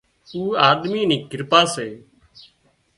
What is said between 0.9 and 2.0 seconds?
ني ڪرپا سي